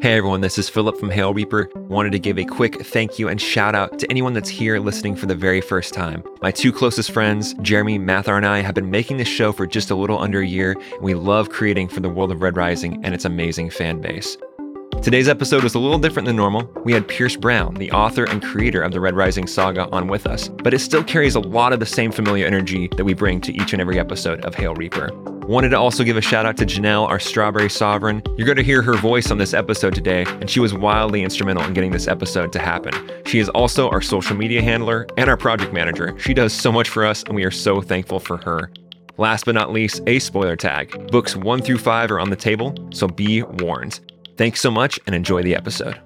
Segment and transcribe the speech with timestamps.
[0.00, 1.68] Hey everyone, this is Philip from Hail Reaper.
[1.74, 5.16] Wanted to give a quick thank you and shout out to anyone that's here listening
[5.16, 6.22] for the very first time.
[6.40, 9.90] My two closest friends, Jeremy Mathar and I, have been making this show for just
[9.90, 13.04] a little under a year, and we love creating for the world of Red Rising
[13.04, 14.36] and its amazing fan base.
[15.02, 16.70] Today's episode was a little different than normal.
[16.84, 20.28] We had Pierce Brown, the author and creator of the Red Rising saga, on with
[20.28, 23.40] us, but it still carries a lot of the same familiar energy that we bring
[23.40, 25.10] to each and every episode of Hail Reaper.
[25.48, 28.22] Wanted to also give a shout out to Janelle, our strawberry sovereign.
[28.36, 31.64] You're going to hear her voice on this episode today, and she was wildly instrumental
[31.64, 32.92] in getting this episode to happen.
[33.24, 36.14] She is also our social media handler and our project manager.
[36.18, 38.70] She does so much for us, and we are so thankful for her.
[39.16, 41.10] Last but not least, a spoiler tag.
[41.10, 44.00] Books one through five are on the table, so be warned.
[44.36, 45.98] Thanks so much and enjoy the episode.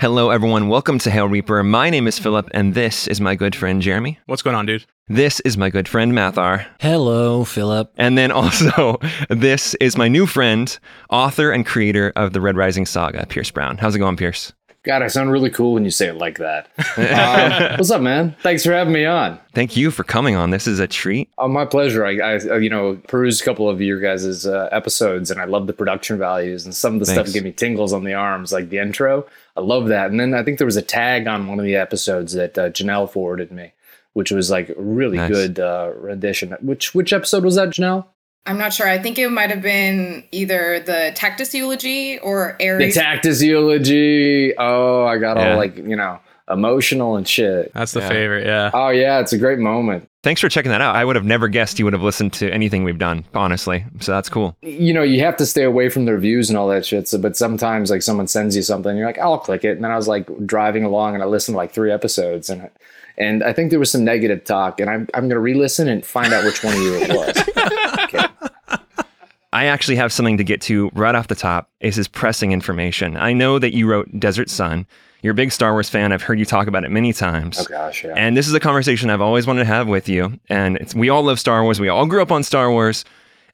[0.00, 0.68] Hello, everyone.
[0.68, 1.62] Welcome to Hail Reaper.
[1.62, 4.18] My name is Philip, and this is my good friend Jeremy.
[4.24, 4.86] What's going on, dude?
[5.08, 6.64] This is my good friend Mathar.
[6.80, 7.92] Hello, Philip.
[7.98, 10.78] And then also, this is my new friend,
[11.10, 13.76] author and creator of the Red Rising saga, Pierce Brown.
[13.76, 14.54] How's it going, Pierce?
[14.82, 16.70] God, I sound really cool when you say it like that.
[16.96, 18.34] um, what's up, man?
[18.40, 19.38] Thanks for having me on.
[19.52, 20.48] Thank you for coming on.
[20.48, 21.28] This is a treat.
[21.36, 22.06] Oh, my pleasure.
[22.06, 25.66] I, I you know, perused a couple of your guys' uh, episodes, and I love
[25.66, 27.28] the production values and some of the Thanks.
[27.28, 29.26] stuff gave me tingles on the arms, like the intro.
[29.60, 30.10] I love that.
[30.10, 32.70] And then I think there was a tag on one of the episodes that uh,
[32.70, 33.72] Janelle forwarded me,
[34.14, 35.30] which was like really Nice.
[35.30, 36.56] good uh, rendition.
[36.62, 38.06] Which which episode was that, Janelle?
[38.46, 38.88] I'm not sure.
[38.88, 42.94] I think it might have been either the Tactus eulogy or Ares.
[42.94, 44.54] The Tactus eulogy.
[44.56, 45.50] Oh, I got Yeah.
[45.52, 46.18] all like you know
[46.50, 47.72] emotional and shit.
[47.74, 48.08] That's the Yeah.
[48.08, 48.70] favorite, yeah.
[48.72, 50.08] Oh yeah, it's a great moment.
[50.22, 50.96] Thanks for checking that out.
[50.96, 53.86] I would have never guessed you would have listened to anything we've done, honestly.
[54.00, 54.54] So that's cool.
[54.60, 57.08] you know, you have to stay away from the reviews and all that shit.
[57.08, 59.72] So, but sometimes like someone sends you something, you're like, I'll click it.
[59.76, 62.68] And then I was like driving along and I listened to like three episodes and
[63.16, 66.32] and I think there was some negative talk and I'm I'm gonna re-listen and find
[66.34, 67.98] out which one of you it was.
[68.04, 68.26] okay.
[69.52, 71.70] I actually have something to get to right off the top.
[71.80, 73.16] This is pressing information.
[73.16, 74.86] I know that you wrote Desert Son.
[75.22, 76.12] You're a big Star Wars fan.
[76.12, 77.58] I've heard you talk about it many times.
[77.60, 78.14] Oh gosh, yeah.
[78.16, 80.38] And this is a conversation I've always wanted to have with you.
[80.48, 81.78] And it's, we all love Star Wars.
[81.78, 83.04] We all grew up on Star Wars.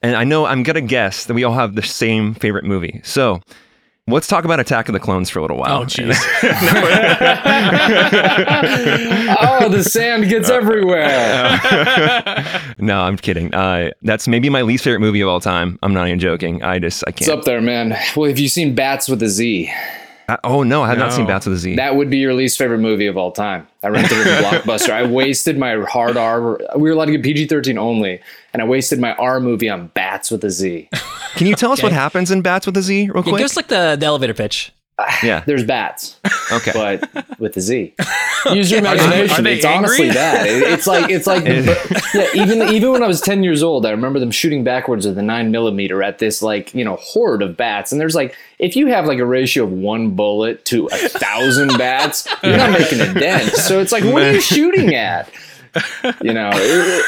[0.01, 3.01] And I know I'm going to guess that we all have the same favorite movie.
[3.03, 3.41] So
[4.07, 5.81] let's talk about Attack of the Clones for a little while.
[5.81, 6.15] Oh, jeez.
[9.39, 11.59] oh, the sand gets everywhere.
[12.77, 13.53] no, I'm kidding.
[13.53, 15.79] Uh, that's maybe my least favorite movie of all time.
[15.83, 16.63] I'm not even joking.
[16.63, 17.27] I just, I can't.
[17.27, 17.95] What's up there, man.
[18.15, 19.71] Well, have you seen Bats with a Z?
[20.29, 21.75] I- oh, no, I have not seen Bats with a Z.
[21.77, 23.65] That would be your least favorite movie of all time.
[23.81, 24.89] I rented it in Blockbuster.
[24.91, 26.59] I wasted my hard R.
[26.75, 28.19] We were allowed to get PG 13 only,
[28.53, 30.89] and I wasted my R movie on Bats with a Z.
[31.35, 33.37] Can you tell us what happens in Bats with a Z, real Yeah, quick?
[33.37, 34.73] give us like the, the elevator pitch.
[35.23, 35.43] Yeah.
[35.45, 36.19] There's bats,
[36.51, 36.71] Okay.
[36.73, 37.93] but with a Z.
[38.51, 39.39] Use your Are they- imagination.
[39.39, 40.13] are they it's honestly angry?
[40.15, 40.47] that.
[40.47, 41.45] It- It's like it's like
[42.13, 42.27] yeah.
[42.33, 45.21] Even even when I was ten years old, I remember them shooting backwards with a
[45.21, 47.91] nine millimeter at this like you know horde of bats.
[47.91, 51.77] And there's like if you have like a ratio of one bullet to a thousand
[51.77, 53.51] bats, you're not making a dent.
[53.53, 55.29] So it's like, what are you shooting at?
[56.21, 56.49] You know.
[56.53, 57.05] it-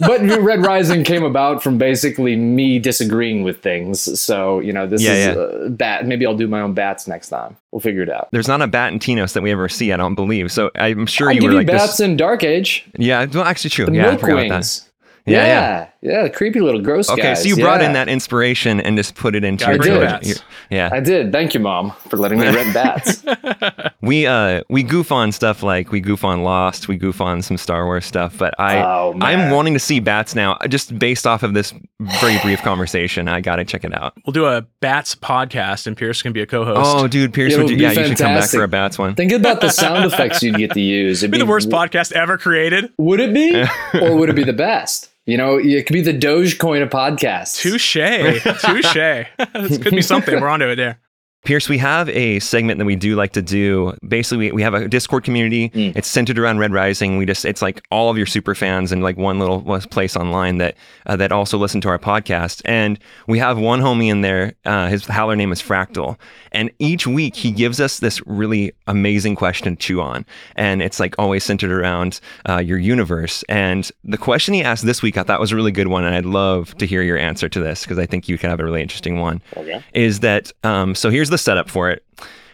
[0.00, 4.20] but Red Rising came about from basically me disagreeing with things.
[4.20, 5.42] So you know, this Yeah, is yeah.
[5.42, 6.06] Uh, bat.
[6.06, 7.56] Maybe I'll do my own bats next time.
[7.70, 8.28] We'll figure it out.
[8.30, 10.52] There's not a bat in Tinos that we ever see, I don't believe.
[10.52, 12.00] So I'm sure I you were you like bats this.
[12.00, 12.86] in Dark Age.
[12.96, 13.86] Yeah, well, actually true.
[13.86, 14.80] The yeah, I milk forgot about that.
[15.26, 15.36] Wings.
[15.36, 16.22] Yeah, Yeah, yeah.
[16.22, 17.42] yeah, creepy little gross Okay, guys.
[17.42, 17.86] so you brought yeah.
[17.88, 20.12] in that inspiration and just put it into Gotta your bring trilogy.
[20.12, 20.28] bats.
[20.28, 20.36] Your-
[20.70, 21.32] Yeah, I did.
[21.32, 23.22] Thank you, mom, for letting me rent bats.
[24.02, 27.56] we uh we goof on stuff like we goof on Lost, we goof on some
[27.56, 31.42] Star Wars stuff, but I Oh, I'm wanting to see bats now, just based off
[31.42, 33.28] of this very brief conversation.
[33.28, 34.14] I gotta check it out.
[34.26, 36.80] We'll do a Bats podcast and Pierce can be a co host.
[36.84, 38.68] Oh, dude, Pierce, It would would you, be yeah, you should come back for a
[38.68, 39.14] bats one.
[39.14, 41.22] Think about the sound effects you'd get to use.
[41.22, 42.92] It'd be the worst podcast ever created.
[42.98, 43.64] Would it be,
[44.00, 45.10] or would it be the best?
[45.26, 47.58] You know, it could be the Dogecoin of podcasts.
[47.60, 47.94] Touche.
[47.94, 48.94] Touche.
[49.68, 50.38] this could be something.
[50.38, 50.98] We're onto it there.
[51.44, 53.94] Pierce, we have a segment that we do like to do.
[54.08, 55.68] Basically, we, we have a Discord community.
[55.70, 55.94] Mm.
[55.94, 57.18] It's centered around Red Rising.
[57.18, 59.60] We just it's like all of your super fans and like one little
[59.90, 60.74] place online that
[61.06, 62.62] uh, that also listen to our podcast.
[62.64, 62.98] And
[63.28, 64.54] we have one homie in there.
[64.64, 66.16] Uh, his howler name is Fractal.
[66.52, 70.24] And each week he gives us this really amazing question to chew on.
[70.56, 73.44] And it's like always centered around uh, your universe.
[73.50, 76.04] And the question he asked this week I thought was a really good one.
[76.04, 78.60] And I'd love to hear your answer to this because I think you could have
[78.60, 79.82] a really interesting one Okay.
[79.92, 82.04] is that um, so here's the setup for it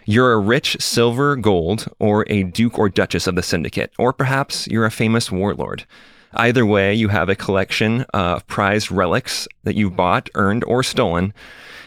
[0.05, 4.67] You're a rich silver, gold, or a duke or duchess of the syndicate, or perhaps
[4.67, 5.87] you're a famous warlord.
[6.35, 11.35] Either way, you have a collection of prized relics that you've bought, earned, or stolen.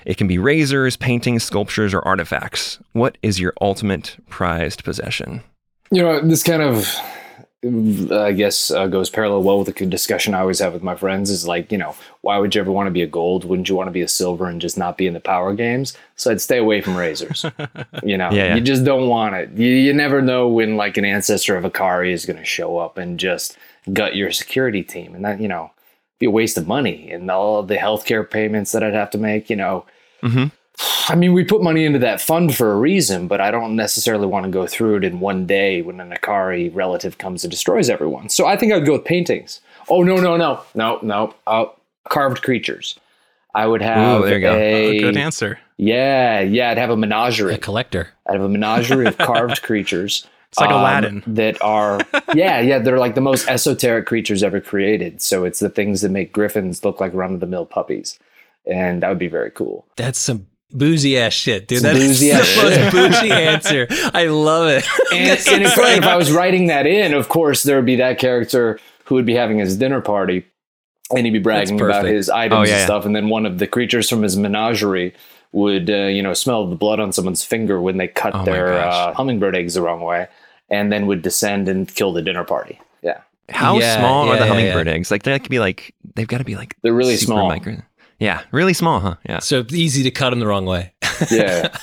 [0.05, 2.79] It can be razors, paintings, sculptures, or artifacts.
[2.91, 5.41] What is your ultimate prized possession?
[5.91, 6.85] You know, this kind of,
[7.63, 11.29] I guess, uh, goes parallel well with the discussion I always have with my friends.
[11.29, 13.45] Is like, you know, why would you ever want to be a gold?
[13.45, 15.95] Wouldn't you want to be a silver and just not be in the power games?
[16.15, 17.45] So I'd stay away from razors.
[18.03, 18.55] you know, Yeah, yeah.
[18.55, 19.51] you just don't want it.
[19.53, 22.97] You, you never know when like an ancestor of Akari is going to show up
[22.97, 23.57] and just
[23.93, 25.71] gut your security team, and that you know,
[26.19, 29.49] be a waste of money and all the healthcare payments that I'd have to make.
[29.49, 29.85] You know,
[30.21, 30.51] Mhm.
[31.09, 34.25] I mean, we put money into that fund for a reason, but I don't necessarily
[34.25, 37.89] want to go through it in one day when an Akari relative comes and destroys
[37.89, 38.29] everyone.
[38.29, 39.59] So I think I'd go with paintings.
[39.89, 41.35] Oh no, no, no, no, no.
[41.45, 41.65] Uh,
[42.09, 42.97] carved creatures.
[43.53, 44.53] I would have Ooh, there you go.
[44.55, 45.59] a A good answer.
[45.77, 46.71] yeah, yeah.
[46.71, 47.53] I'd have a menagerie.
[47.53, 48.09] A collector.
[48.27, 50.25] I'd have a menagerie of carved creatures.
[50.49, 51.23] It's like um, Aladdin.
[51.27, 51.99] that are
[52.33, 52.79] yeah, yeah.
[52.79, 55.21] They're like the most esoteric creatures ever created.
[55.21, 58.17] So it's the things that make griffins look like run of the mill puppies,
[58.65, 59.85] and that would be very cool.
[59.97, 61.79] That's some boozy ass shit, dude.
[61.81, 62.63] Some That's boozy the ass shit.
[62.63, 63.87] most bougie answer.
[64.13, 64.83] I love it.
[65.13, 68.19] and, and if, if I was writing that in, of course, there would be that
[68.19, 70.45] character who would be having his dinner party,
[71.15, 72.85] and he'd be bragging about his items Oh, yeah, and yeah.
[72.85, 73.05] stuff.
[73.05, 75.13] And then one of the creatures from his menagerie
[75.51, 78.73] would, uh, you know, smell the blood on someone's finger when they cut Oh, their
[78.79, 80.27] uh, hummingbird eggs the wrong way,
[80.69, 82.79] and then would descend and kill the dinner party.
[83.03, 84.93] Yeah, How Yeah, small are the hummingbird yeah.
[84.93, 85.11] eggs?
[85.11, 87.47] Like that could be like they've got to be like they're really super small.
[87.49, 87.83] micro.
[88.23, 89.15] Yeah, really small, huh?
[89.27, 89.39] Yeah.
[89.39, 90.93] So easy to cut them the wrong way.
[91.29, 91.75] Yeah,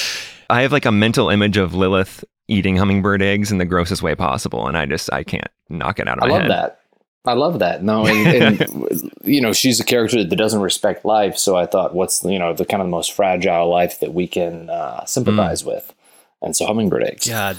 [0.50, 4.14] I have like a mental image of Lilath eating hummingbird eggs in the grossest way
[4.14, 6.80] possible, and I just I can't knock it out of I my love that.
[7.24, 7.82] I love that.
[7.82, 11.36] No, and, and you know, she's a character that doesn't respect life.
[11.36, 14.28] So I thought, what's you know the kind of the most fragile life that we
[14.28, 15.92] can uh, sympathize with?
[16.40, 17.26] And so hummingbird eggs.
[17.26, 17.58] God,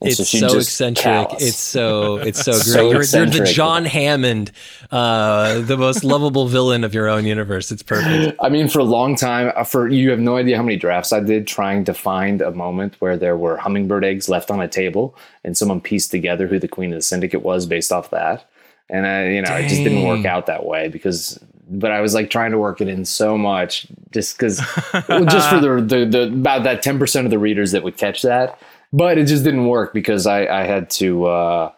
[0.00, 1.28] And it's she's so eccentric.
[1.40, 2.62] It's so it's so great.
[2.62, 3.52] So you're, you're the.
[3.52, 4.52] John Hammond,
[4.92, 7.72] uh, the most lovable villain of your own universe.
[7.72, 8.38] It's perfect.
[8.40, 11.12] I mean, for a long time, uh, for you have no idea how many drafts
[11.12, 14.68] I did trying to find a moment where there were hummingbird eggs left on a
[14.68, 18.48] table, and someone pieced together who the queen of the syndicate was based off that.
[18.88, 21.38] And I, you know, it just didn't work out that way because.
[21.70, 24.56] But I was like trying to work it in so much, just because,
[25.28, 28.22] just for the, the the about that ten percent of the readers that would catch
[28.22, 28.58] that.
[28.92, 31.72] But it just didn't work because I I had to uh,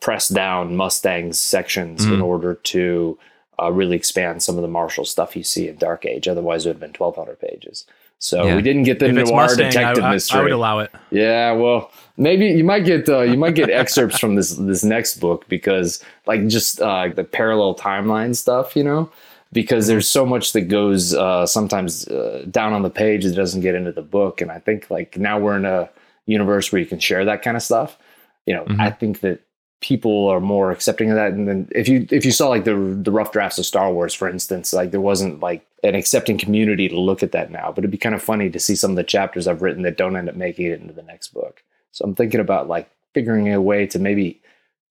[0.00, 3.18] press down Mustang's sections in order to
[3.62, 6.26] uh, really expand some of the martial stuff you see in Dark Age.
[6.28, 7.86] Otherwise, it would have been 1,200 pages.
[8.18, 8.56] So Yeah.
[8.56, 10.40] we didn't get the If noir Mustang, I, detective I- mystery.
[10.40, 10.90] I would allow it.
[11.10, 15.20] yeah, well, maybe you might get uh, you might get excerpts from this this next
[15.20, 19.10] book because like just uh, the parallel timeline stuff, you know,
[19.52, 23.60] because there's so much that goes uh, sometimes uh, down on the page that doesn't
[23.60, 25.88] get into the book, and I think like now we're in a
[26.26, 27.98] universe where you can share that kind of stuff.
[28.46, 28.98] You know, I mm-hmm.
[28.98, 29.40] think that
[29.80, 31.32] people are more accepting of that.
[31.32, 34.14] And then if you if you saw like the the rough drafts of Star Wars,
[34.14, 37.70] for instance, like there wasn't like an accepting community to look at that now.
[37.70, 39.96] But it'd be kind of funny to see some of the chapters I've written that
[39.96, 41.62] don't end up making it into the next book.
[41.92, 44.40] So I'm thinking about like figuring a way to maybe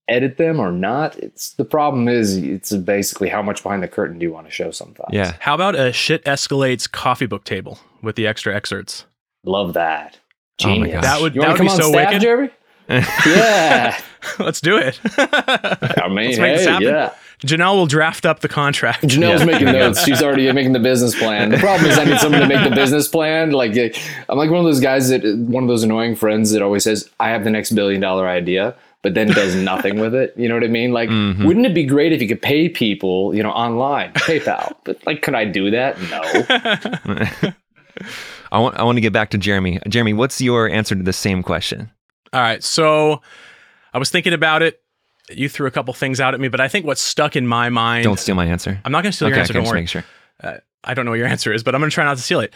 [0.07, 1.17] edit them or not.
[1.17, 4.51] It's the problem is it's basically how much behind the curtain do you want to
[4.51, 5.09] show sometimes.
[5.11, 5.33] Yeah.
[5.39, 9.05] How about a shit escalates coffee book table with the extra excerpts?
[9.43, 10.19] Love that.
[10.63, 10.93] Oh my Genius.
[10.93, 11.03] gosh.
[11.03, 12.21] That would- you that want to would come be on so staff, wicked.
[12.21, 12.49] Jeremy?
[13.25, 13.99] yeah.
[14.39, 14.99] Let's do it.
[15.17, 16.87] I mean, Let's make this hey, happen.
[16.87, 17.13] yeah.
[17.45, 19.03] Janelle will draft up the contract.
[19.03, 19.45] Janelle's Yeah.
[19.45, 20.03] making notes.
[20.03, 21.49] She's already making the business plan.
[21.49, 23.51] The problem is I need someone to make the business plan.
[23.51, 23.75] Like
[24.29, 27.09] I'm like one of those guys that one of those annoying friends that always says,
[27.19, 30.33] "I have the next billion dollar idea," but then does nothing with it.
[30.37, 30.91] You know what I mean?
[30.93, 31.45] Like, Mm-hmm.
[31.45, 34.73] wouldn't it be great if you could pay people, you know, online, PayPal?
[34.85, 35.99] But like, could I do that?
[36.09, 37.51] No.
[38.51, 39.79] I want I want to get back to Jeremy.
[39.87, 41.89] Jeremy, what's your answer to the same question?
[42.33, 42.63] All right.
[42.63, 43.21] So
[43.93, 44.81] I was thinking about it.
[45.29, 47.69] You threw a couple things out at me, but I think what's stuck in my
[47.69, 48.03] mind.
[48.03, 48.79] Don't steal my answer.
[48.85, 49.53] I'm not going to steal your answer.
[49.53, 49.77] okay, Don't worry.
[49.77, 50.03] making sure.
[50.43, 52.23] Uh, I don't know what your answer is, but I'm going to try not to
[52.23, 52.53] steal it.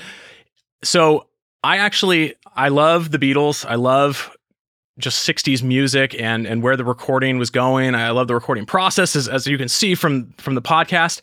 [0.84, 1.27] So
[1.63, 3.65] I actually I love the Beatles.
[3.65, 4.36] I love
[4.98, 7.96] just 60s music and and where the recording was going.
[7.96, 11.22] I love the recording process as, as you can see from from the podcast.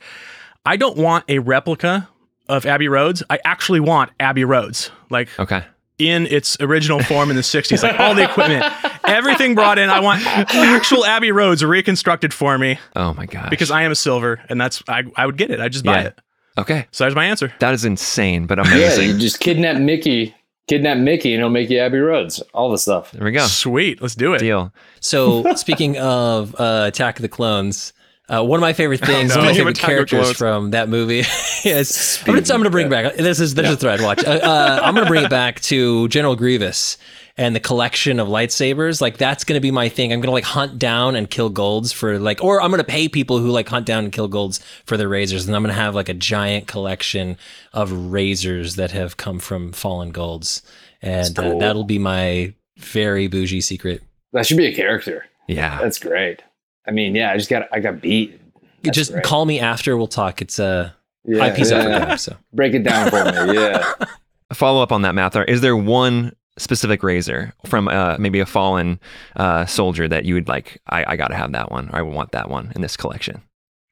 [0.64, 2.08] I don't want a replica
[2.48, 3.22] of Abbey Roads.
[3.30, 4.90] I actually want Abbey Roads.
[5.10, 5.64] Like Okay.
[5.98, 7.82] in its original form in the 60s.
[7.82, 8.64] Like all the equipment,
[9.04, 9.88] everything brought in.
[9.90, 13.50] I want actual Abbey Roads reconstructed for me Oh my god.
[13.50, 15.60] because I am a silver and that's, I, I would get it.
[15.60, 16.06] I just buy Yeah.
[16.08, 16.18] it.
[16.58, 17.52] okay, So there's my answer.
[17.60, 20.34] that is insane, but I'm yeah, you just kidnap Mickey,
[20.68, 22.40] kidnap Mickey, and he'll make you Abbey Roads.
[22.52, 23.12] All the stuff.
[23.12, 23.46] there we go.
[23.46, 24.02] Sweet.
[24.02, 24.38] Let's do it.
[24.40, 24.72] Deal.
[25.00, 27.92] So speaking of uh, Attack of the Clones,
[28.28, 29.36] Uh, one of my favorite things, no.
[29.36, 31.22] one of my favorite characters from that movie
[31.64, 32.18] is.
[32.26, 33.16] I'm gonna, I'm gonna bring back.
[33.16, 34.00] This is this is a thread.
[34.00, 34.24] Watch.
[34.24, 36.98] Uh, uh, I'm gonna bring it back to General Grievous
[37.38, 39.00] and the collection of lightsabers.
[39.00, 40.12] Like that's gonna be my thing.
[40.12, 43.38] I'm gonna like hunt down and kill golds for like, or I'm gonna pay people
[43.38, 46.08] who like hunt down and kill golds for their razors, and I'm gonna have like
[46.08, 47.36] a giant collection
[47.72, 50.62] of razors that have come from fallen golds,
[51.00, 51.58] and uh, cool.
[51.60, 54.02] that'll be my very bougie secret.
[54.32, 55.26] That should be a character.
[55.46, 55.80] Yeah.
[55.80, 56.42] That's great.
[56.86, 58.40] I mean, yeah, I just got I got beat.
[58.82, 59.24] That's Just great.
[59.24, 59.96] call me after.
[59.96, 60.40] We'll talk.
[60.40, 62.16] It's a Yeah, high piece up for yeah.
[62.16, 62.36] So.
[62.52, 63.54] Break it down for me.
[63.54, 63.92] Yeah.
[64.52, 65.44] follow up on that, Mathar.
[65.48, 69.00] Is there one specific razor from uh, maybe a fallen
[69.36, 70.80] uh, soldier that you would like?
[70.88, 71.88] I, I got to have that one.
[71.92, 73.42] Or I want that one in this collection.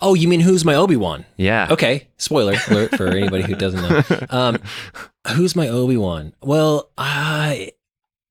[0.01, 1.25] Oh, you mean who's my Obi Wan?
[1.37, 1.69] Yeah.
[1.71, 4.27] Okay, spoiler alert for anybody who doesn't know.
[4.31, 4.59] Um,
[5.35, 6.35] who's my Obi Wan?
[6.43, 7.73] Well, I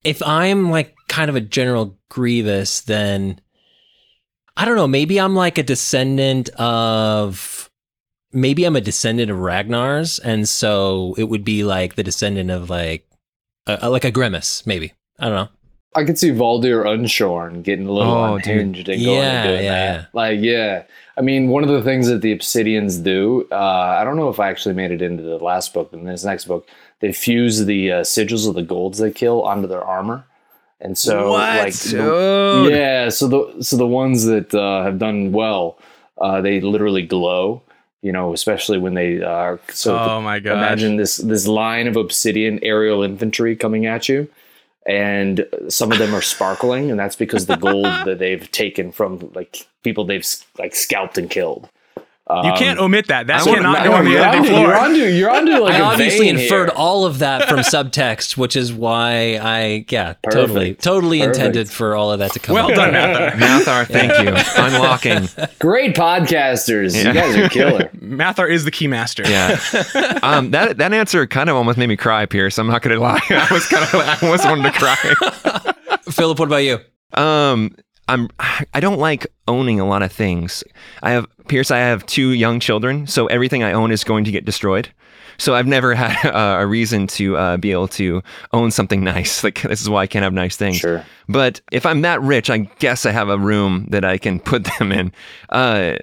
[0.04, 3.40] if I'm like kind of a General Grievous, then
[4.56, 4.88] I don't know.
[4.88, 7.70] Maybe I'm like a descendant of.
[8.36, 12.68] Maybe I'm a descendant of Ragnar's, and so it would be like the descendant of
[12.68, 13.08] like,
[13.68, 14.66] a, like a Grimmus.
[14.66, 15.50] Maybe I don't know.
[15.96, 18.48] I could see Valdir Unshorn getting a little Oh, dude.
[18.48, 20.10] unhinged and going Yeah, and doing yeah, that.
[20.16, 20.84] Like, yeah.
[21.16, 23.56] I mean, one of the things that the Obsidians do, uh,
[24.00, 26.24] I don't know if I actually made it into the last book, but in this
[26.26, 26.68] next book,
[27.02, 30.26] they fuse the uh, sigils of the golds they kill onto their armor.
[30.84, 35.80] And so, like, the- yeah, so the so the ones that uh, have done well,
[36.20, 37.62] uh, they literally glow.
[38.02, 39.62] You know, especially when they are.
[39.70, 40.58] So oh my god!
[40.58, 44.28] imagine this this line of obsidian aerial infantry coming at you
[44.86, 49.32] and some of them are sparkling and that's because the gold that they've taken from
[49.34, 50.28] like people they've
[50.60, 51.70] like scalped and killed
[52.30, 53.28] you can't omit that.
[53.28, 54.62] That I wanna- cannot I go on the you're editing onto, floor.
[54.68, 56.78] you're onto you're onto like I a obviously vein inferred here.
[56.78, 60.84] all of that from subtext, which is why I yeah totally Perfect.
[60.84, 61.36] totally Perfect.
[61.38, 62.54] intended for all of that to come.
[62.56, 62.76] Well out.
[62.76, 63.32] done, Mathar.
[63.34, 64.64] Mathar, thank you.
[64.64, 65.28] Unlocking.
[65.60, 67.10] great podcasters Yeah.
[67.10, 69.24] you guys are killer Mathar is the key master.
[69.26, 69.60] Yeah.
[70.24, 72.58] Um, that that answer kind of almost made me cry, Pierce.
[72.58, 73.20] I'm not gonna lie.
[73.30, 76.00] I was kind of I almost wanted to cry.
[76.10, 76.80] Philip, what about you?
[77.14, 77.76] Um,
[78.08, 78.30] I'm
[78.74, 80.64] I don't like owning a lot of things.
[81.02, 81.72] I have Pierce.
[81.72, 84.92] I have two young children, so everything I own is going to get destroyed.
[85.38, 89.44] So I've never had uh, a reason to uh, be able to own something nice.
[89.44, 90.78] Like this is why I can't have nice things.
[90.78, 94.40] sure But if I'm that rich, I guess I have a room that I can
[94.40, 95.12] put them in.
[95.50, 95.96] Uh,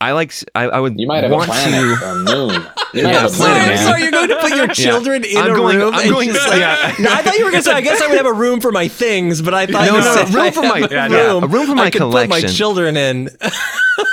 [0.00, 0.28] I like.
[0.30, 2.04] s- I, I would you might have a want planet to.
[2.04, 2.50] a moon
[2.94, 3.68] you might Yeah, have a planet, planet man.
[3.68, 3.78] man.
[3.86, 5.94] sorry, you're going to put your children in I'm a going- room.
[5.94, 6.94] I'm going- just like- yeah.
[7.00, 7.74] No, I thought you were going to say.
[7.74, 10.00] I guess I would have a room for my things, but I thought No, you
[10.04, 11.12] no, said room for my- yeah, room.
[11.12, 13.30] yeah, a room for my I could Put my children in.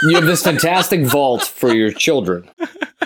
[0.03, 2.49] you have this fantastic vault for your children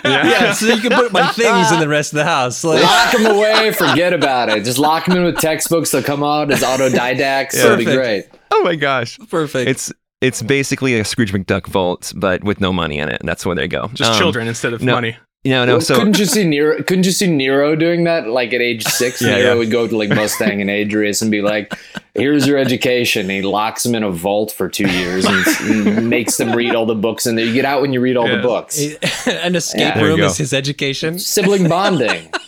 [0.04, 2.62] yeah, so you can put my things in the rest of the house.
[2.62, 6.22] Like, lock them away forget about it just lock them in with textbooks they'll come
[6.22, 8.30] out as autodidacts it'll be Perfect.
[8.30, 9.18] great Oh my gosh!
[9.30, 9.68] perfect.
[9.68, 13.44] It's it's basically a Scrooge McDuck vault, but with no money in it, and that's
[13.46, 13.88] where they go.
[13.94, 14.94] Just Um, children instead of no.
[14.94, 15.16] money.
[15.44, 15.72] No, no.
[15.74, 16.82] Well, So couldn't you see Nero?
[16.82, 18.26] Couldn't you see Nero doing that?
[18.26, 19.54] Like at age six, Yeah, Nero yeah.
[19.54, 21.72] would go to like Mustang and Adrius and be like,
[22.14, 25.46] "Here's your education." And he locks them in a vault for two years and,
[25.86, 27.26] and makes them read all the books.
[27.26, 28.76] And you get out when you read all the books.
[29.26, 30.02] An escape Yeah.
[30.02, 31.20] Room is his education.
[31.20, 32.28] Sibling bonding.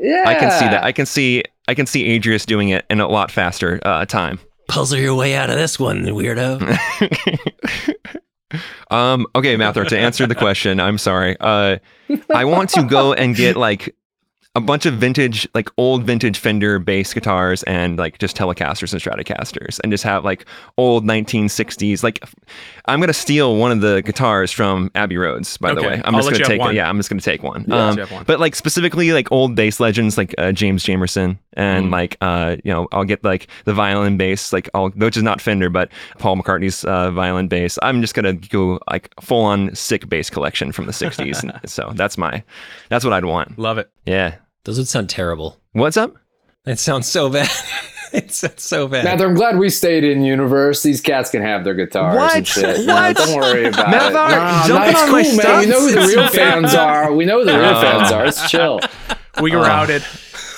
[0.00, 0.84] Yeah, I can see that.
[0.84, 4.38] I can see I can see Adrius doing it in a lot faster uh, time.
[4.68, 6.78] Puzzle your way out of this one, weirdo.
[8.90, 11.36] Um, okay, Mathar, to answer the question, I'm sorry.
[11.38, 11.78] Uh,
[12.34, 13.94] I want to go and get like
[14.54, 19.00] a bunch of vintage, like old vintage Fender bass guitars and like just Telecasters and
[19.00, 22.02] Stratocasters and just have like old 1960s.
[22.02, 22.24] Like,
[22.86, 25.56] I'm gonna steal one of the guitars from Abbey Roads.
[25.58, 26.60] By the way, I'm I'll just gonna take.
[26.60, 26.74] one.
[26.74, 27.66] Yeah, I'm just gonna take one.
[27.68, 28.24] Yeah, um, one.
[28.26, 32.72] but like specifically like old bass legends like uh, James Jamerson and like uh, you
[32.72, 36.36] know I'll get like the violin bass like I'll which is not Fender but Paul
[36.36, 37.78] McCartney's uh, violin bass.
[37.82, 41.28] I'm just gonna go like full on sick bass collection from the 60s.
[41.68, 42.42] So that's my
[42.88, 43.58] that's what I'd want.
[43.58, 43.90] Love it.
[44.08, 44.36] Yeah.
[44.64, 45.60] Those would sound terrible.
[45.72, 46.16] What's up?
[46.64, 47.50] It sounds so bad.
[48.14, 49.04] it sounds so bad.
[49.04, 50.82] Mathar, I'm glad we stayed in universe.
[50.82, 52.36] These cats can have their guitars What?
[52.36, 52.86] and shit.
[52.86, 53.16] No, What?
[53.16, 54.36] don't worry about Mathar, it.
[54.36, 55.40] Nah, jumping nah, it's on my cool, man.
[55.40, 55.60] stuff?
[55.60, 57.12] We know who the real fans are.
[57.12, 57.80] We know who the real Oh.
[57.82, 58.26] fans are.
[58.26, 58.80] It's chill.
[59.40, 60.02] We routed.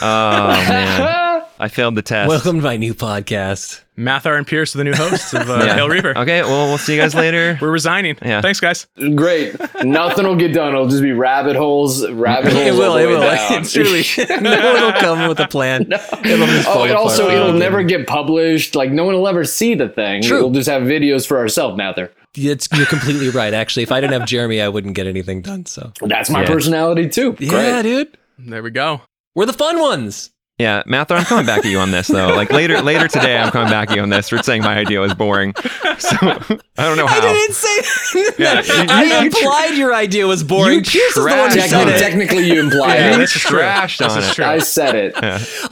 [0.00, 0.06] Oh.
[0.06, 2.30] oh man, I failed the test.
[2.30, 3.82] Welcome to my new podcast.
[4.00, 5.74] Mathar and Pierce are the new hosts of uh, Yeah.
[5.74, 6.16] Hail Reaper.
[6.16, 7.58] Okay, well we'll see you guys later.
[7.62, 8.16] We're resigning.
[8.22, 8.40] Yeah.
[8.40, 8.86] Thanks, guys.
[9.14, 9.54] Great.
[9.84, 10.72] Nothing will get done.
[10.72, 12.08] It'll just be rabbit holes.
[12.10, 12.66] Rabbit holes.
[12.66, 12.82] It will.
[12.90, 13.20] all the It way will.
[13.20, 13.60] down.
[13.60, 14.04] It's truly.
[14.40, 15.82] no one will come with a plan.
[15.82, 15.98] It'll
[16.46, 16.96] just Oh, fall and apart.
[16.96, 17.58] also it'll Okay.
[17.58, 18.74] never get published.
[18.74, 20.22] Like no one will ever see the thing.
[20.22, 20.40] True.
[20.40, 22.10] We'll just have videos for ourselves, Mathar.
[22.36, 23.52] It's, you're completely right.
[23.52, 25.66] Actually, if I didn't have Jeremy, I wouldn't get anything done.
[25.66, 26.46] So That's my Yeah.
[26.48, 27.36] personality too.
[27.40, 29.02] yeah, dude, There we go.
[29.34, 30.30] we're the fun ones.
[30.60, 32.28] Yeah, Mathar, I'm coming back at you on this though.
[32.34, 35.00] Like later, later today, I'm coming back at you on this for saying my idea
[35.00, 35.54] was boring.
[35.98, 37.18] So I don't know how.
[37.18, 38.66] I didn't say Yeah, that.
[38.68, 40.78] you- I you- you implied your idea was boring.
[40.78, 41.96] you Pierce is the one who trashed said it.
[41.96, 41.98] it.
[42.00, 43.18] technically you implied Yeah, it.
[43.18, 44.34] this is trashed This on is it.
[44.34, 44.44] true.
[44.44, 45.14] I said it.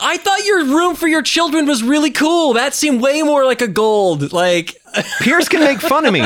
[0.00, 2.52] I thought your room for your children was really cool.
[2.54, 4.32] That seemed way more like a gold.
[4.32, 4.76] Like
[5.20, 6.22] Pierce can make fun of me.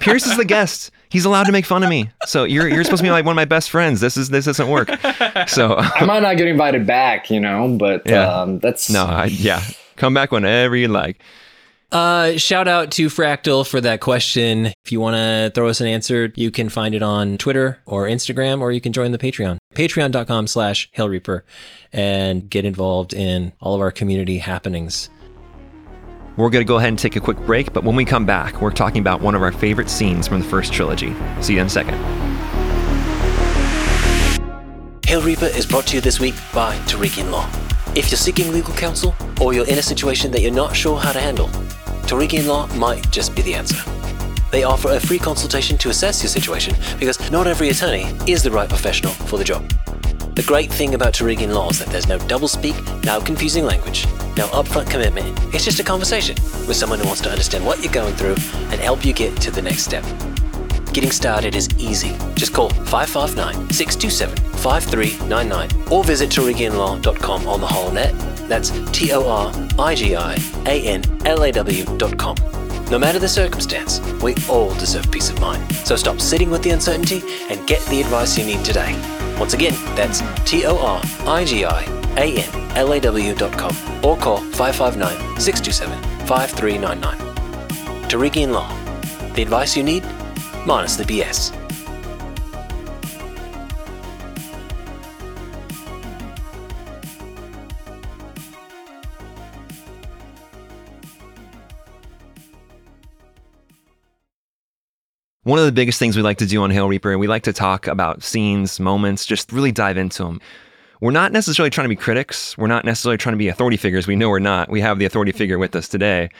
[0.00, 0.90] Pierce is the guest.
[1.08, 2.10] He's allowed to make fun of me.
[2.26, 4.00] So you're you're supposed to be like one of my best friends.
[4.00, 4.88] This is this doesn't work.
[5.48, 8.26] So I might not get invited back, you know, but Yeah.
[8.40, 9.62] um, that's no, I, yeah,
[9.96, 11.20] come back whenever you like.
[11.92, 14.66] Uh, shout out to Fractal for that question.
[14.84, 18.08] If you want to throw us an answer, you can find it on Twitter or
[18.08, 19.58] Instagram, or you can join the Patreon.
[19.76, 21.42] Patreon.com slash Hellreaper
[21.92, 25.08] and get involved in all of our community happenings.
[26.36, 28.60] We're going to go ahead and take a quick break, but when we come back,
[28.60, 31.14] we're talking about one of our favorite scenes from the first trilogy.
[31.40, 31.94] See you in a second.
[35.06, 37.48] Hail Reaper is brought to you this week by Torigian Law.
[37.94, 41.12] If you're seeking legal counsel or you're in a situation that you're not sure how
[41.12, 41.46] to handle,
[42.08, 43.76] Torigian Law might just be the answer.
[44.50, 48.50] They offer a free consultation to assess your situation because not every attorney is the
[48.50, 49.70] right professional for the job.
[50.34, 54.04] The great thing about Torigian Law is that there's no doublespeak, no confusing language,
[54.36, 55.38] no upfront commitment.
[55.54, 56.34] It's just a conversation
[56.66, 58.34] with someone who wants to understand what you're going through
[58.70, 60.02] and help you get to the next step.
[60.92, 62.16] Getting started is easy.
[62.34, 68.12] Just call 559 627 5399 or visit TorigianLaw.com on the whole net.
[68.48, 70.36] That's T O R I G I
[70.66, 72.36] A N L A W.com.
[72.90, 75.72] No matter the circumstance, we all deserve peace of mind.
[75.86, 79.00] So stop sitting with the uncertainty and get the advice you need today.
[79.38, 81.82] Once again, that's T O R I G I
[82.16, 88.08] A N L A W.com or call 559 627 5399.
[88.08, 88.68] Torigian Law.
[89.34, 90.04] The advice you need
[90.66, 91.63] minus the BS.
[105.44, 107.52] One of the biggest things we like to do on Hail Reaper, we like to
[107.52, 110.40] talk about scenes, moments, just really dive into them.
[111.02, 112.56] We're not necessarily trying to be critics.
[112.56, 114.06] We're not necessarily trying to be authority figures.
[114.06, 114.70] We know we're not.
[114.70, 116.30] We have the authority figure with us today.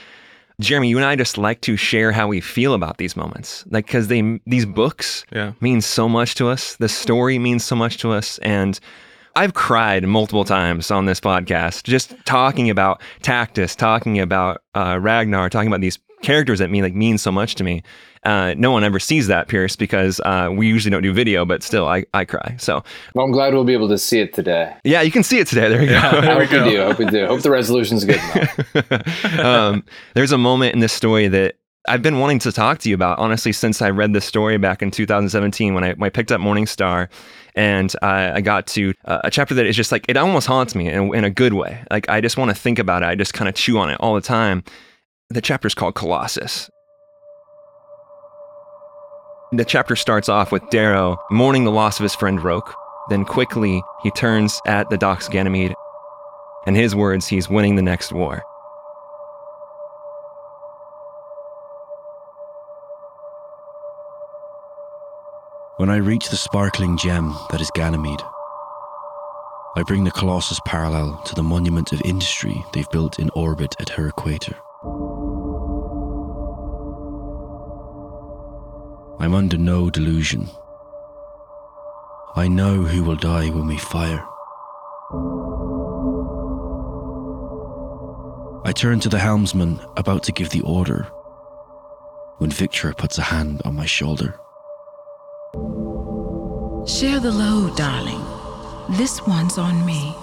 [0.59, 3.85] Jeremy, you and I just like to share how we feel about these moments, like
[3.85, 5.51] because they these books Yeah.
[5.59, 6.77] mean so much to us.
[6.77, 8.79] The story means so much to us, and
[9.35, 15.49] I've cried multiple times on this podcast just talking about Tactus, talking about uh, Ragnar,
[15.49, 17.83] talking about these characters that mean like mean so much to me.
[18.23, 21.61] Uh, no one ever sees that, Pierce, because uh, we usually don't do video, but
[21.61, 22.55] still, I, I cry.
[22.57, 24.73] So Well, I'm glad we'll be able to see it today.
[24.83, 25.69] yeah, you can see it today.
[25.69, 25.97] There you go.
[25.97, 26.69] I There we hope we go.
[26.71, 26.81] do.
[26.81, 27.27] I hope we do.
[27.27, 29.39] Hope the resolution's good enough.
[29.39, 29.83] um,
[30.15, 33.19] there's a moment in this story that I've been wanting to talk to you about,
[33.19, 36.41] honestly, since I read this story back in 2017 when I, when I picked up
[36.41, 37.09] Morning Star
[37.53, 40.73] and I, I got to uh, a chapter that is just like, it almost haunts
[40.73, 41.83] me in, in a good way.
[41.91, 43.05] Like, I just want to think about it.
[43.05, 44.63] I just kind of chew on it all the time.
[45.31, 46.69] The chapter is called Colossus.
[49.51, 52.75] The chapter starts off with Darrow mourning the loss of his friend Roque.
[53.09, 55.73] Then quickly, he turns at the docks Ganymede.
[56.67, 58.43] In his words, he's winning the next war.
[65.77, 68.21] When I reach the sparkling gem that is Ganymede,
[69.75, 73.89] I bring the Colossus parallel to the monument of industry they've built in orbit at
[73.89, 74.55] her equator.
[79.25, 80.47] I'm under no delusion.
[82.35, 84.23] I know who will die when we fire.
[88.63, 91.07] I turn to the helmsman, about to give the order,
[92.37, 94.39] when Victor puts a hand on my shoulder.
[96.87, 98.21] Share the load, darling.
[98.95, 100.13] This one's on me.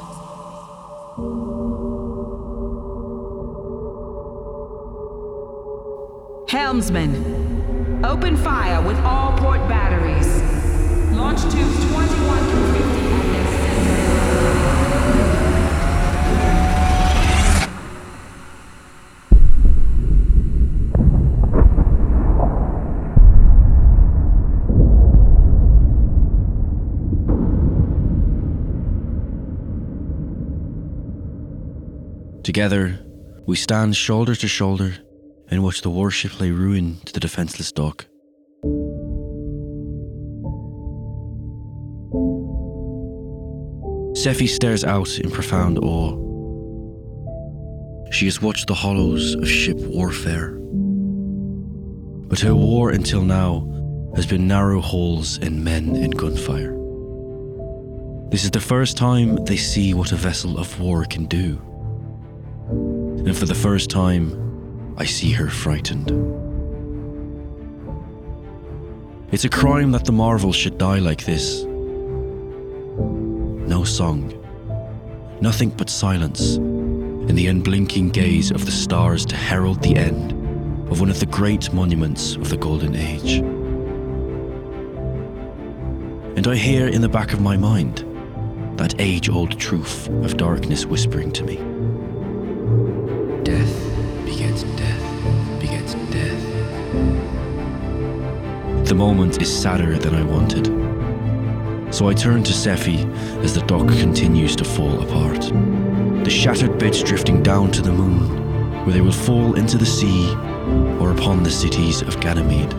[6.48, 7.41] Helmsman,
[8.04, 10.42] open fire with all port batteries.
[11.16, 13.52] Launch tubes 21 through 50 at their.
[32.42, 32.98] Together,
[33.46, 34.96] we stand shoulder to shoulder
[35.52, 38.06] and watch the warship lay ruin to the defenseless dock.
[44.16, 46.16] Sefi stares out in profound awe.
[48.12, 50.52] She has watched the hollows of ship warfare.
[52.28, 53.68] But her war until now
[54.16, 56.72] has been narrow holes in men and gunfire.
[58.30, 61.60] This is the first time they see what a vessel of war can do.
[63.26, 64.51] And for the first time,
[64.96, 66.10] I see her frightened.
[69.32, 71.64] It's a crime that the Marvel should die like this.
[73.66, 74.34] No song,
[75.40, 80.32] nothing but silence, in the unblinking gaze of the stars to herald the end
[80.90, 83.38] of one of the great monuments of the Golden Age.
[86.36, 88.04] And I hear in the back of my mind
[88.76, 91.56] that age old truth of darkness whispering to me.
[93.44, 93.81] Death
[98.92, 100.66] The moment is sadder than I wanted.
[101.94, 102.98] So I turn to Sefi
[103.42, 105.40] as the dock continues to fall apart.
[106.24, 110.34] The shattered bits drifting down to the moon, where they will fall into the sea
[111.00, 112.72] or upon the cities of Ganymede.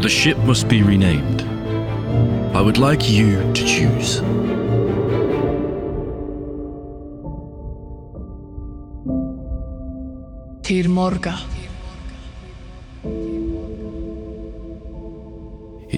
[0.00, 1.42] The ship must be renamed.
[2.54, 4.20] I would like you to choose.
[10.62, 11.59] Tir Morga.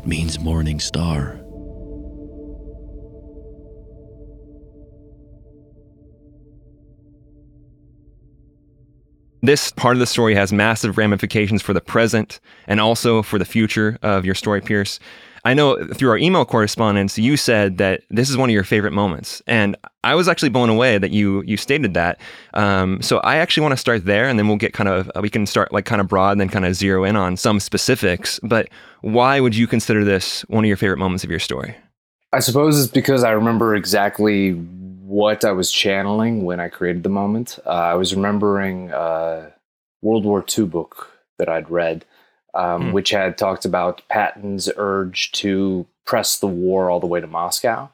[0.02, 1.38] It means morning star.
[9.44, 13.44] This part of the story has massive ramifications for the present and also for the
[13.44, 14.98] future of your story, Pierce.
[15.44, 18.92] I know through our email correspondence, you said that this is one of your favorite
[18.92, 22.20] moments, and I was actually blown away that you you stated that.
[22.54, 25.28] Um, so I actually want to start there, and then we'll get kind of we
[25.28, 28.38] can start like kind of broad, and then kind of zero in on some specifics.
[28.44, 28.68] But
[29.00, 31.74] why would you consider this one of your favorite moments of your story?
[32.32, 37.10] I suppose it's because I remember exactly what I was channeling when I created the
[37.10, 37.58] moment.
[37.66, 39.52] Uh, I was remembering a
[40.00, 42.04] World War II book that I'd read,
[42.54, 42.92] um, Hmm.
[42.92, 47.88] which had talked about Patton's urge to press the war all the way to Moscow.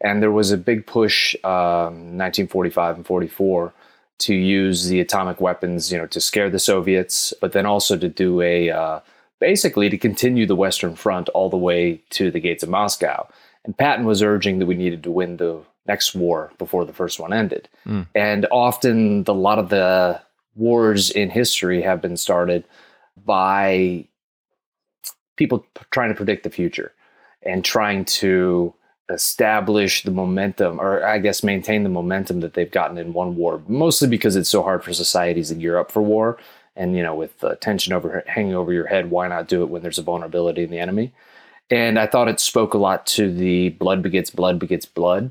[0.00, 3.72] And there was a big push, um, 1945 and 44,
[4.18, 8.08] to use the atomic weapons, you know, to scare the Soviets, but then also to
[8.08, 9.00] do a uh,
[9.40, 13.26] basically to continue the Western Front all the way to the gates of Moscow.
[13.64, 17.18] And Patton was urging that we needed to win the next war before the first
[17.20, 17.68] one ended.
[17.86, 18.06] Mm.
[18.14, 20.20] And often, the, a lot of the
[20.54, 22.64] wars in history have been started
[23.24, 24.06] by
[25.36, 26.92] people trying to predict the future
[27.42, 28.74] and trying to
[29.08, 33.62] establish the momentum, or I guess maintain the momentum that they've gotten in one war,
[33.68, 36.38] mostly because it's so hard for societies in Europe for war.
[36.74, 39.70] And, you know, with uh, tension over hanging over your head, why not do it
[39.70, 41.12] when there's a vulnerability in the enemy?
[41.70, 45.30] And I thought it spoke a lot to the blood begets blood begets blood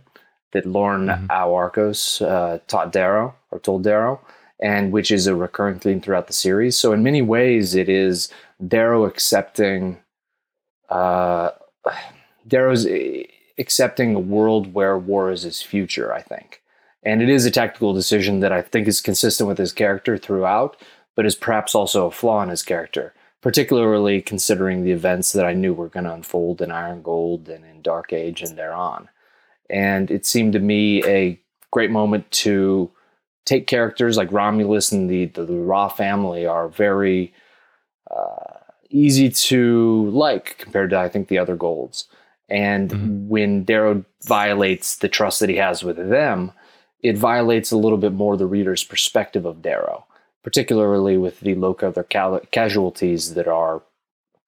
[0.53, 4.21] that Lorne Alarcos uh, taught Darrow or told Darrow,
[4.61, 6.77] and which is a recurring theme throughout the series.
[6.77, 8.29] So in many ways, it is
[8.65, 9.97] Darrow accepting,
[10.89, 11.51] uh,
[12.47, 12.87] Darrow's
[13.57, 16.13] accepting a world where war is his future.
[16.13, 16.61] I think,
[17.03, 20.81] and it is a tactical decision that I think is consistent with his character throughout,
[21.15, 23.13] but is perhaps also a flaw in his character
[23.45, 27.63] particularly considering the events that I knew were going to unfold in Iron Gold and
[27.63, 29.07] in Dark Age and thereon.
[29.69, 31.39] And it seemed to me a
[31.69, 32.89] great moment to
[33.45, 37.33] take characters like Romulus and the, the, the Raa family are very
[38.09, 38.57] uh,
[38.89, 42.07] easy to like compared to, I think, the other Golds.
[42.49, 46.51] And when Darrow violates the trust that he has with them,
[47.01, 50.05] it violates a little bit more the reader's perspective of Darrow
[50.45, 53.81] particularly with the low color cal- casualties that are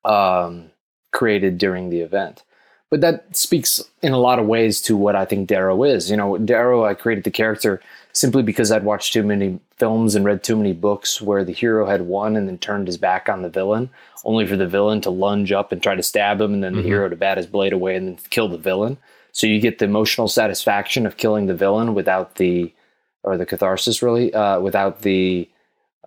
[0.06, 0.70] um,
[1.12, 2.44] created during the event.
[2.90, 6.10] But that speaks in a lot of ways to what I think Darrow is.
[6.10, 7.82] You know, Darrow, I created the character
[8.14, 11.86] simply because I'd watched too many films and read too many books where the hero
[11.86, 13.90] had won and then turned his back on the villain,
[14.24, 16.82] only for the villain to lunge up and try to stab him, and then the
[16.82, 16.86] Mhm.
[16.86, 18.98] hero to bat his blade away and then kill the villain.
[19.34, 22.74] So you get the emotional satisfaction of killing the villain without the,
[23.22, 25.48] or the catharsis really, uh, without the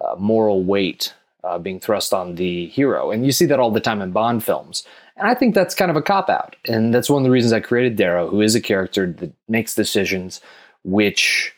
[0.00, 1.12] uh, moral weight
[1.44, 3.10] uh, being thrust on the hero.
[3.10, 4.84] And you see that all the time in Bond films.
[5.20, 6.56] And I think that's kind of a cop out.
[6.66, 9.74] And that's one of the reasons I created Darrow, who is a character that makes
[9.74, 10.40] decisions
[10.82, 11.54] which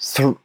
[0.00, 0.36] th-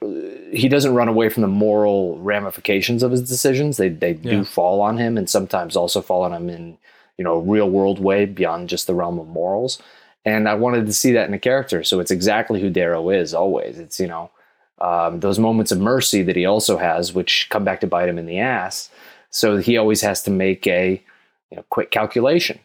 [0.51, 3.77] he doesn't run away from the moral ramifications of his decisions.
[3.77, 4.31] They, they Yeah.
[4.31, 6.77] do fall on him and sometimes also fall on him in,
[7.17, 9.79] you know, a real world way beyond just the realm of morals.
[10.25, 11.83] And I wanted to see that in a character.
[11.83, 13.77] So it's exactly who Darrow is always.
[13.77, 14.31] It's, you know,
[14.79, 18.17] um, those moments of mercy that he also has, which come back to bite him
[18.17, 18.89] in the ass.
[19.29, 21.03] So he always has to make a
[21.51, 22.59] you know, quick calculation.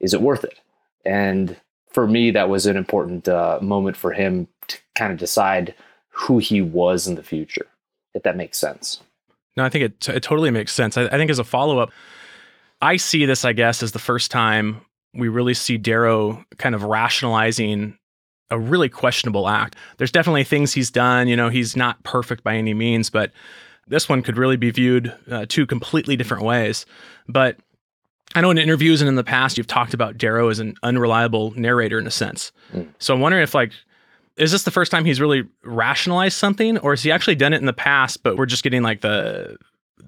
[0.00, 0.60] Is it worth it?
[1.04, 1.56] And
[1.90, 5.74] for me, that was an important uh, moment for him to kind of decide
[6.10, 7.66] who he was in the future,
[8.14, 9.00] if that makes sense.
[9.56, 10.96] No, I think it, it totally makes sense.
[10.96, 11.90] I, I think as a follow up,
[12.80, 14.82] I see this, I guess, as the first time
[15.14, 17.98] we really see Darrow kind of rationalizing
[18.50, 19.76] a really questionable act.
[19.96, 21.28] There's definitely things he's done.
[21.28, 23.32] You know, he's not perfect by any means, but
[23.88, 26.86] this one could really be viewed uh, two completely different ways.
[27.26, 27.58] But
[28.34, 31.52] I know in interviews and in the past, you've talked about Darrow as an unreliable
[31.58, 32.52] narrator in a sense.
[32.72, 32.88] Mm.
[32.98, 33.72] So I'm wondering if, like,
[34.36, 37.58] is this the first time he's really rationalized something, or has he actually done it
[37.58, 38.22] in the past?
[38.22, 39.56] But we're just getting like the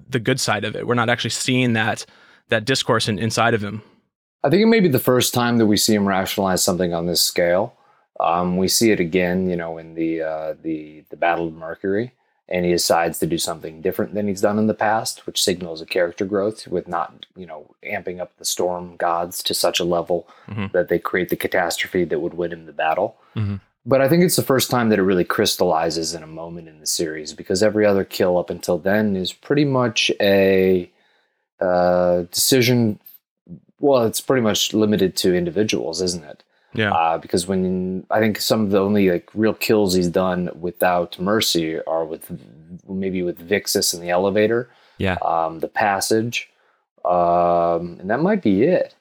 [0.09, 0.87] the good side of it.
[0.87, 2.05] We're not actually seeing that
[2.49, 3.81] that discourse in, inside of him.
[4.43, 7.05] I think it may be the first time that we see him rationalize something on
[7.05, 7.75] this scale.
[8.19, 12.13] Um, we see it again, you know, in the uh, the the Battle of Mercury,
[12.49, 15.81] and he decides to do something different than he's done in the past, which signals
[15.81, 19.85] a character growth with not, you know, amping up the storm gods to such a
[19.85, 20.71] level Mhm.
[20.73, 23.15] that they create the catastrophe that would win him the battle.
[23.35, 23.61] Mhm.
[23.85, 26.79] But I think it's the first time that it really crystallizes in a moment in
[26.79, 30.91] the series because every other kill up until then is pretty much a
[31.59, 32.99] uh, decision.
[33.79, 36.43] Well, it's pretty much limited to individuals, isn't it?
[36.73, 36.91] Yeah.
[36.91, 41.19] Uh, because when I think some of the only like real kills he's done without
[41.19, 42.31] mercy are with
[42.87, 45.15] maybe with Vixus in the elevator, Yeah.
[45.25, 46.49] um, the passage,
[47.03, 48.95] um, and that might be it.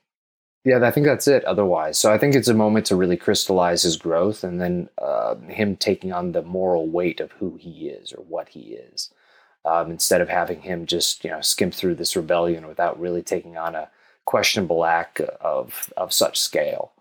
[0.64, 1.42] Yeah, I think that's it.
[1.44, 5.36] Otherwise, so I think it's a moment to really crystallize his growth, and then uh,
[5.48, 9.10] him taking on the moral weight of who he is or what he is,
[9.64, 13.56] um, instead of having him just you know skim through this rebellion without really taking
[13.56, 13.88] on a
[14.26, 16.92] questionable act of of such scale.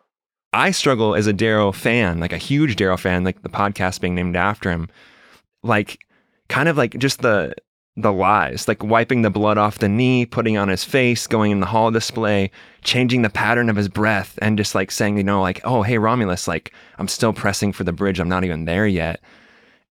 [0.53, 4.15] I struggle as a Darrow fan, like a huge Darrow fan, like the podcast being
[4.15, 4.89] named after him,
[5.63, 5.99] like
[6.47, 7.53] kind of like just the
[7.95, 11.59] the lies, like wiping the blood off the knee, putting on his face, going in
[11.59, 12.49] the hall display,
[12.81, 15.97] changing the pattern of his breath, and just like saying, you know, like, oh hey
[15.97, 19.21] Romulus, like I'm still pressing for the bridge, I'm not even there yet.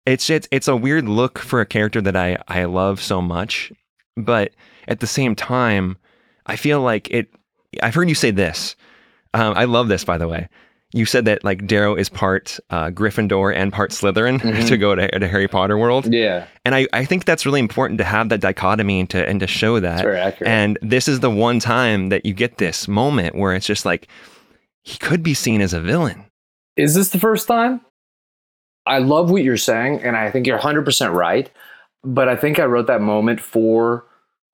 [0.06, 3.72] It's it's it's a weird look for a character that I I love so much,
[4.16, 4.52] but
[4.88, 5.98] at the same time,
[6.46, 7.28] I feel like it.
[7.82, 8.74] I've heard you say this.
[9.34, 10.48] Um, I love this, by the way.
[10.94, 14.66] You said that like Darrow is part uh, Gryffindor and part Slytherin Mhm.
[14.68, 17.98] to go to, to Harry Potter world, Yeah, and I, I think that's really important
[17.98, 19.94] to have that dichotomy and to and to show that.
[19.94, 20.48] it's very accurate.
[20.48, 24.08] And this is the one time that you get this moment where it's just like
[24.82, 26.24] he could be seen as a villain.
[26.78, 27.82] Is this the first time?
[28.86, 31.50] I love what you're saying, and I think you're 100% right.
[32.02, 34.06] But I think I wrote that moment for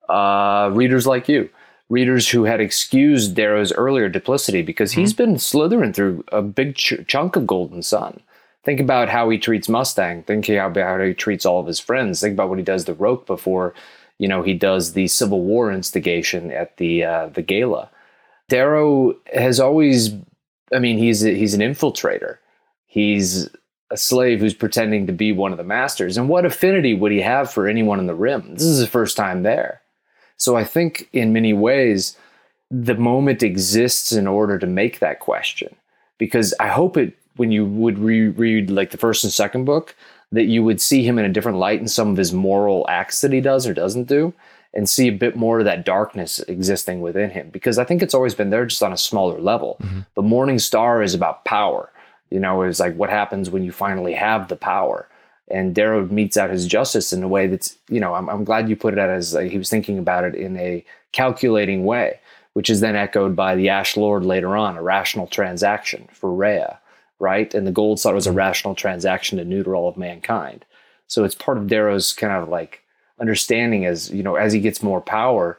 [0.08, 1.48] uh, readers like you,
[1.88, 7.06] readers who had excused Darrow's earlier duplicity because he's been slithering through a big ch-
[7.06, 8.20] chunk of Golden Son.
[8.64, 10.22] Think about how he treats Mustang.
[10.22, 12.20] Think about how he treats all of his friends.
[12.20, 13.74] Think about what he does to Roque before,
[14.18, 17.90] you know, he does the Civil War instigation at the uh, the gala.
[18.48, 20.14] Darrow has always,
[20.72, 22.38] I mean, he's a, he's an infiltrator.
[22.86, 23.48] He's
[23.90, 26.16] a slave who's pretending to be one of the masters.
[26.16, 28.54] And what affinity would he have for anyone in the rim?
[28.54, 29.82] This is his first time there.
[30.36, 32.16] So I think in many ways,
[32.70, 35.74] the moment exists in order to make that question.
[36.18, 39.94] Because I hope it, when you would reread like the first and second book,
[40.32, 43.20] that you would see him in a different light in some of his moral acts
[43.20, 44.32] that he does or doesn't do,
[44.72, 47.48] and see a bit more of that darkness existing within him.
[47.50, 49.76] Because I think it's always been there just on a smaller level.
[49.80, 50.00] Mm-hmm.
[50.14, 51.90] The Morning Star is about power.
[52.30, 55.08] You know, it's like what happens when you finally have the power.
[55.48, 58.68] And Darrow meets out his justice in a way that's, you know, I'm, I'm glad
[58.68, 62.18] you put it out as like, he was thinking about it in a calculating way,
[62.54, 66.80] which is then echoed by the Ash Lord later on, a rational transaction for Rhea,
[67.18, 67.52] right?
[67.52, 68.38] And the Gold thought it was a mm-hmm.
[68.38, 70.64] rational transaction to neuter all of mankind.
[71.06, 72.82] So it's part of Darrow's kind of like
[73.20, 75.58] understanding as, you know, as he gets more power,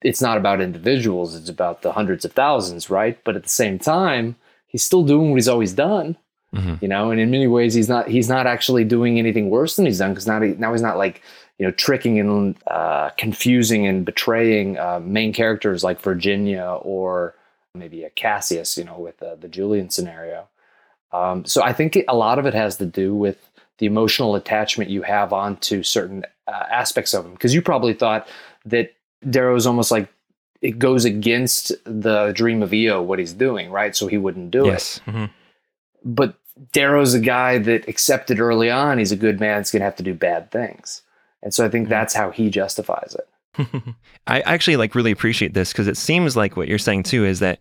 [0.00, 3.22] it's not about individuals, it's about the hundreds of thousands, right?
[3.24, 6.16] But at the same time, he's still doing what he's always done
[6.54, 6.82] Mhm.
[6.82, 9.86] you know and in many ways he's not he's not actually doing anything worse than
[9.86, 11.22] he's done because now, he, now he's not like
[11.58, 17.34] you know tricking and uh, confusing and betraying uh, main characters like virginia or
[17.74, 20.46] maybe a cassius you know with uh, the julian scenario
[21.12, 23.38] um, so i think a lot of it has to do with
[23.78, 28.28] the emotional attachment you have onto certain uh, aspects of him because you probably thought
[28.66, 28.92] that
[29.30, 30.06] darrow is almost like
[30.60, 34.64] it goes against the dream of eo what he's doing right so he wouldn't do
[34.64, 35.00] it yes.
[35.06, 35.30] Mhm.
[36.04, 36.34] but
[36.70, 40.02] Darrow's a guy that accepted early on he's a good man, he's gonna have to
[40.02, 41.02] do bad things.
[41.42, 41.90] And so I think mm-hmm.
[41.90, 43.28] that's how he justifies it.
[44.26, 47.40] I actually like really appreciate this because it seems like what you're saying too is
[47.40, 47.58] that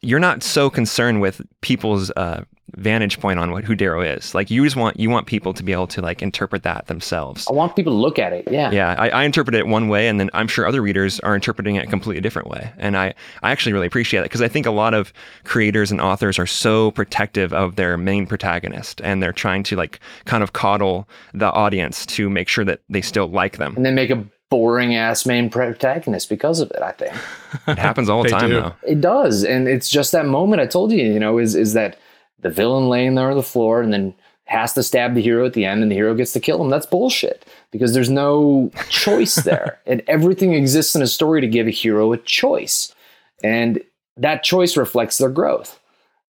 [0.00, 2.44] you're not so concerned with people's uh,
[2.76, 4.34] vantage point on what who Darrow is.
[4.34, 7.46] Like you just want you want people to be able to like interpret that themselves.
[7.48, 8.48] I want people to look at it.
[8.50, 8.70] Yeah.
[8.70, 11.76] Yeah, I, I interpret it one way, and then I'm sure other readers are interpreting
[11.76, 12.72] it a completely different way.
[12.78, 15.12] And I, I actually really appreciate it because I think a lot of
[15.44, 20.00] creators and authors are so protective of their main protagonist, and they're trying to like
[20.24, 23.74] kind of coddle the audience to make sure that they still like them.
[23.76, 26.82] And then make a boring ass main protagonist because of it.
[26.82, 27.14] I think
[27.68, 28.60] It happens all the time do.
[28.60, 28.74] though.
[28.86, 31.02] it does, and it's just that moment I told you.
[31.02, 31.98] You know, is is that
[32.40, 35.54] the villain laying there on the floor and then has to stab the hero at
[35.54, 36.68] the end, and the hero gets to kill him.
[36.68, 41.66] That's bullshit because there's no choice there, and everything exists in a story to give
[41.66, 42.94] a hero a choice,
[43.42, 43.80] and
[44.18, 45.80] that choice reflects their growth,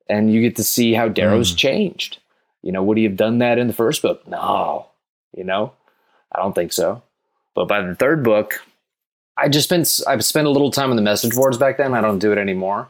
[0.08, 1.58] and you get to see how Darrow's mm.
[1.58, 2.20] changed.
[2.62, 4.28] You know, would he have done that in the first book?
[4.28, 4.86] No,
[5.36, 5.74] you know,
[6.32, 7.02] I don't think so.
[7.56, 8.62] But by the third book,
[9.38, 11.94] I just spent I've spent a little time on the message boards back then.
[11.94, 12.88] I don't do it anymore.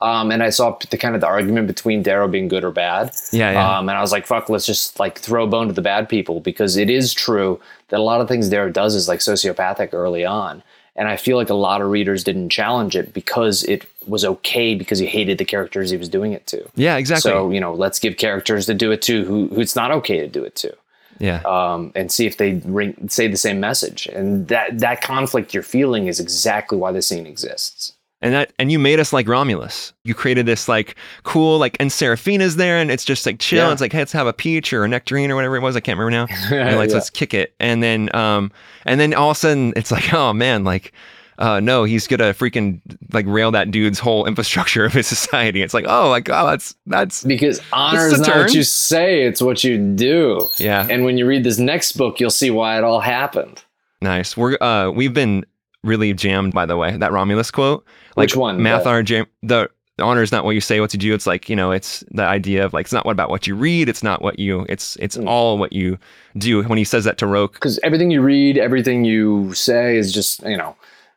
[0.00, 3.14] Um, and I saw the kind of the argument between Darrow being good or bad.
[3.32, 3.78] Yeah, yeah.
[3.78, 6.08] Um, and I was like, fuck, let's just like throw a bone to the bad
[6.08, 9.94] people because it is true that a lot of things Darrow does is like sociopathic
[9.94, 10.62] early on.
[10.96, 14.74] And I feel like a lot of readers didn't challenge it because it was okay
[14.74, 16.68] because he hated the characters he was doing it to.
[16.76, 17.30] yeah, exactly.
[17.30, 20.20] So, you know, let's give characters to do it to who, who it's not okay
[20.20, 20.76] to do it to
[21.18, 21.42] yeah.
[21.44, 24.06] um, and see if they ring, say the same message.
[24.06, 27.92] And that that conflict you're feeling is exactly why the scene exists.
[28.22, 29.92] and that and you made us like Romulus.
[30.04, 33.66] You created this like cool like and Seraphina's there and it's just like chill.
[33.66, 33.72] Yeah.
[33.72, 35.76] It's like hey, let's have a peach or a nectarine or whatever it was.
[35.76, 36.36] I can't remember now.
[36.56, 36.94] And like Yeah.
[36.94, 37.54] let's kick it.
[37.60, 38.50] And then um
[38.86, 40.92] and then all of a sudden it's like oh man like
[41.38, 42.80] uh no he's gonna freaking
[43.12, 45.62] like rail that dude's whole infrastructure of his society.
[45.62, 49.40] It's like oh like oh that's that's Because honor is not what you say; it's
[49.42, 50.48] what you do.
[50.58, 53.62] yeah And when you read this next book, you'll see why it all happened.
[54.00, 54.36] nice.
[54.36, 55.44] We're uh we've been
[55.82, 57.84] really jammed by the way that Romulus quote.
[58.16, 58.58] Like Which one?
[58.58, 61.14] Mathar jam the the honor is not what you say, what you do.
[61.14, 63.54] It's like you know, it's the idea of like it's not what about what you
[63.54, 63.88] read.
[63.88, 64.66] It's not what you.
[64.68, 65.28] It's it's Mm.
[65.28, 65.98] all what you
[66.36, 66.62] do.
[66.64, 70.42] When he says that to Roque, Because everything you read, everything you say is just
[70.42, 70.74] you know,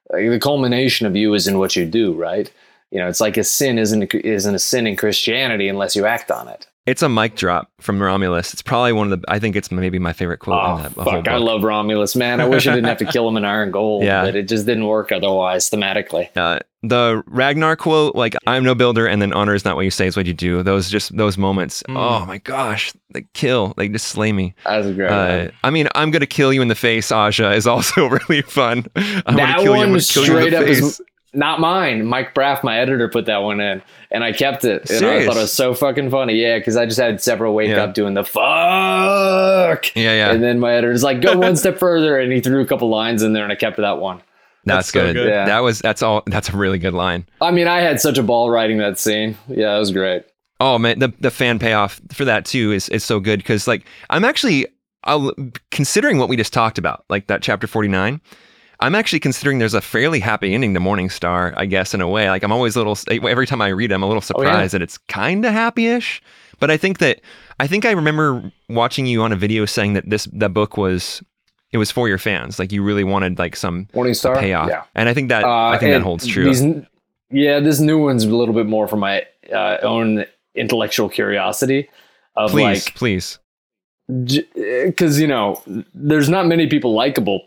[0.10, 2.52] like the culmination of you is in what you do, right?
[2.92, 6.32] You know, it's like a sin isn't isn't a sin in Christianity unless you act
[6.32, 6.68] on it.
[6.88, 8.54] It's a mic drop from Romulus.
[8.54, 9.32] It's probably one of the.
[9.32, 11.28] I think it's maybe my favorite quote Oh in that fuck!
[11.28, 12.42] I love Romulus, man.
[12.42, 14.24] I wish I didn't have to kill him in Iron Gold, Yeah.
[14.24, 16.30] but it just didn't work otherwise thematically.
[16.36, 19.92] uh, the Ragnar quote, like "I'm no builder," and then "Honor is not what you
[19.92, 21.84] say, is what you do." Those just those moments.
[21.90, 21.98] Mm.
[21.98, 23.74] Oh my gosh, they kill.
[23.78, 24.56] They just slay me.
[24.66, 25.10] That was great.
[25.12, 27.12] Uh, I mean, I'm gonna kill you in the face.
[27.12, 28.86] Aja is also really fun.
[28.96, 29.82] I'm that gonna kill you.
[29.84, 30.80] I'm one gonna kill you in straight the up face.
[30.80, 31.02] is
[31.34, 32.06] not mine.
[32.06, 34.90] Mike Braff, my editor, put that one in, and I kept it.
[34.90, 36.36] And I thought it was so fucking funny.
[36.36, 37.84] Yeah, because I just had several wake Yeah.
[37.84, 39.96] up doing the fuck.
[39.96, 40.32] yeah, yeah.
[40.32, 43.24] And then my editor's like, go one step further, and he threw a couple lines
[43.24, 44.22] in there, and I kept that one.
[44.66, 45.14] That's, That's so good.
[45.14, 45.30] good.
[45.30, 45.46] Yeah.
[45.46, 46.24] That was that's all.
[46.26, 47.26] That's a really good line.
[47.40, 49.38] I mean, I had such a ball writing that scene.
[49.48, 50.24] Yeah, it was great.
[50.60, 53.86] Oh man, the the fan payoff for that too is is so good because like
[54.10, 54.66] I'm actually
[55.06, 55.34] I'll
[55.72, 58.20] considering what we just talked about, like that chapter 49.
[58.80, 62.30] I'm actually considering there's a fairly happy ending to Morningstar, I guess in a way.
[62.30, 64.50] Like I'm always a little every time I read it, I'm a little Oh, yeah.
[64.50, 66.22] surprised that it's kind of happy-ish.
[66.60, 67.22] But I think that
[67.60, 71.24] I think I remember watching you on a video saying that this that book was
[71.72, 72.60] it was for your fans.
[72.60, 74.36] Like you really wanted like some Morning Star.
[74.40, 74.70] payoff.
[74.70, 74.84] Yeah.
[74.96, 76.46] And I think that Uh, I think that holds true.
[76.46, 76.64] these
[77.30, 81.90] yeah, this new one's a little bit more for my uh, own intellectual curiosity
[82.36, 83.38] of please, like please.
[84.24, 85.62] because you know
[85.94, 87.42] there's not many people likable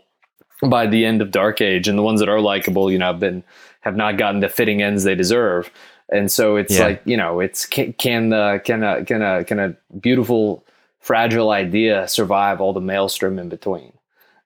[0.68, 3.20] by the end of dark age and the ones that are likable you know have
[3.20, 3.42] been
[3.80, 5.70] have not gotten the fitting ends they deserve
[6.10, 6.84] and so it's Yeah.
[6.84, 10.62] like you know it's can, can the can a can a can a beautiful
[11.00, 13.92] fragile idea survive all the maelstrom in between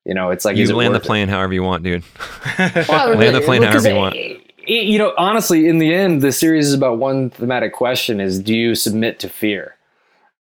[0.05, 1.07] you know it's like is You it land the worth it?
[1.09, 2.05] plane however you want, dude.
[2.59, 4.15] Well, Land the plane because however you want.
[4.15, 8.19] it- it- You know, honestly, in the end, the series is about one thematic question:
[8.21, 9.75] is do you submit to fear?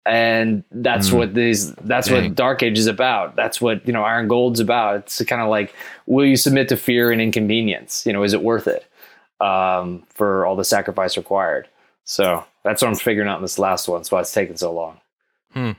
[0.07, 1.19] And that's Mm.
[1.19, 1.73] what these.
[1.75, 2.23] That's Dang.
[2.25, 3.37] what Dark Age is about.
[3.37, 4.03] That's what you know.
[4.03, 4.97] Iron Gold's about.
[4.97, 5.75] It's kind of like,
[6.07, 8.05] will you submit to fear and inconvenience?
[8.07, 8.87] You know, is it worth it
[9.45, 11.69] um, for all the sacrifice required?
[12.05, 14.01] So that's what I'm figuring out in this last one.
[14.01, 15.01] That's why it's taking so long.
[15.53, 15.73] hmm.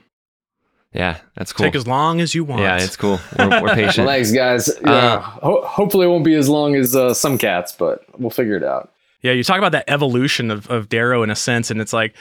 [0.94, 1.64] Yeah, that's cool.
[1.64, 2.60] Take as long as you want.
[2.62, 3.18] yeah, it's cool.
[3.38, 4.06] We're, we're patient.
[4.06, 4.70] thanks, guys.
[4.84, 8.28] Yeah, Uh, ho- hopefully, it won't be as long as uh, some cats, but we'll
[8.30, 8.92] figure it out.
[9.22, 12.12] Yeah, you talk about that evolution of, of Darrow in a sense, and it's like,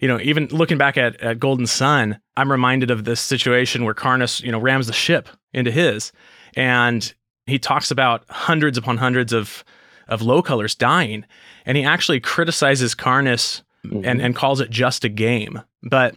[0.00, 3.94] you know, even looking back at, at Golden Son, I'm reminded of this situation where
[3.94, 6.12] Karnus, you know, rams the ship into his,
[6.54, 7.12] and
[7.46, 9.64] he talks about hundreds upon hundreds of
[10.08, 11.24] of low colors dying,
[11.64, 14.20] and he actually criticizes Karnus and, mm-hmm.
[14.20, 15.60] and calls it just a game.
[15.82, 16.16] But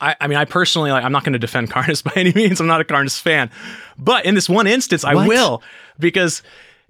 [0.00, 2.60] I, I mean, I personally like I'm not going to defend Karnus by any means.
[2.60, 3.50] I'm not a Karnus fan,
[3.98, 5.62] but in this one instance, I will
[5.98, 6.42] because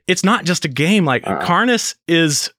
[0.07, 1.05] it's not just a game.
[1.05, 1.45] Like uh-uh.
[1.45, 2.51] Karnus is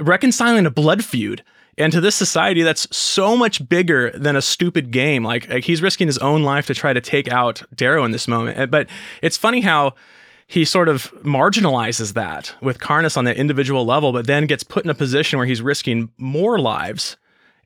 [0.00, 1.42] reconciling a blood feud
[1.78, 5.80] and to this society that's so much bigger than a stupid game like, like he's
[5.82, 8.86] risking his own life to try to take out darrow in this moment but
[9.22, 9.94] it's funny how
[10.46, 14.84] he sort of marginalizes that with Karnus on the individual level but then gets put
[14.84, 17.16] in a position where he's risking more lives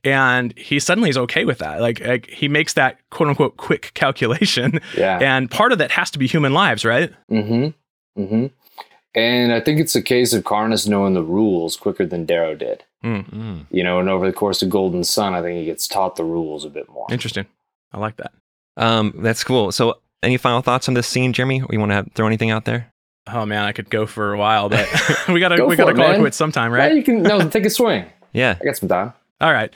[0.05, 3.91] and he suddenly is okay with that like, like he makes that quote unquote quick
[3.95, 5.19] calculation Yeah.
[5.19, 8.21] and part of that has to be human lives right Mm-hmm.
[8.21, 8.45] Mm hmm.
[9.15, 12.83] And I think it's a case of Karnus knowing the rules quicker than Darrow did.
[13.03, 13.65] Mm.
[13.69, 16.23] You know, and over the course of Golden Son, I think he gets taught the
[16.23, 17.05] rules a bit more.
[17.11, 17.45] Interesting.
[17.91, 18.31] I like that.
[18.77, 19.71] Um, that's cool.
[19.71, 21.61] So, any final thoughts on this scene, Jeremy?
[21.61, 22.89] Or you want to throw anything out there?
[23.27, 24.87] Oh man, I could go for a while, but
[25.29, 26.95] we gotta Go we gotta it, call it quits sometime, Yeah, right?
[26.95, 28.05] you can no take a swing.
[28.33, 28.57] Yeah.
[28.59, 29.13] I got some time.
[29.41, 29.73] All right.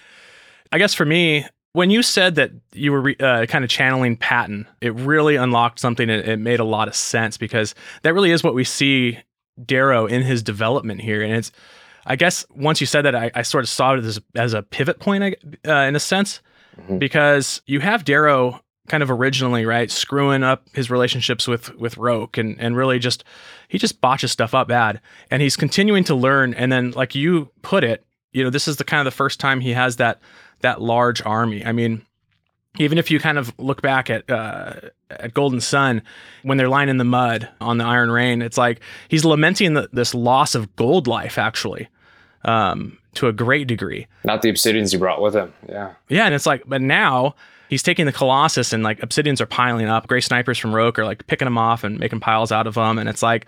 [0.71, 4.17] I guess for me, when you said that you were re- uh, kind of channeling
[4.17, 6.09] Patton, it really unlocked something.
[6.09, 9.19] It, it made a lot of sense because that really is what we see
[9.63, 11.21] Darrow in his development here.
[11.21, 11.51] And it's,
[12.09, 14.63] I guess, once you said that, I, I sort of saw it as, as a
[14.63, 15.35] pivot point
[15.67, 16.41] uh, in a sense,
[16.79, 16.99] Mhm.
[16.99, 22.37] because you have Darrow kind of originally, right, screwing up his relationships with with Roque
[22.37, 23.23] and and really just
[23.67, 25.01] he just botches stuff up bad,
[25.31, 26.53] and he's continuing to learn.
[26.53, 29.39] And then, like you put it, you know, this is the kind of the first
[29.39, 30.19] time he has that
[30.61, 31.65] that large army.
[31.65, 32.05] I mean,
[32.77, 34.73] even if you kind of look back at uh,
[35.09, 36.01] at Golden Son
[36.43, 38.79] when they're lying in the mud on the Iron Rain, it's like
[39.09, 41.87] he's lamenting the, this loss of gold life actually
[42.47, 44.07] um, to a great degree.
[44.23, 45.53] Not the obsidians he brought with him.
[45.69, 45.93] Yeah.
[46.07, 47.35] Yeah, and it's like, but now
[47.69, 50.07] he's taking the Colossus and like obsidians are piling up.
[50.07, 52.97] Gray snipers from Roque are like picking them off and making piles out of them,
[52.97, 53.45] and it's like,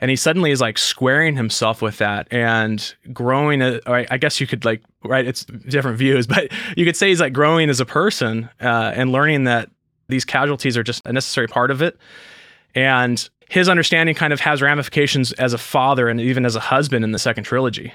[0.00, 3.62] and he suddenly is like squaring himself with that and growing.
[3.62, 5.26] A, I guess you could like, right?
[5.26, 9.10] It's different views, but you could say he's like growing as a person uh, and
[9.10, 9.70] learning that
[10.08, 11.98] these casualties are just a necessary part of it,
[12.74, 17.04] and his understanding kind of has ramifications as a father and even as a husband
[17.04, 17.92] in the second trilogy.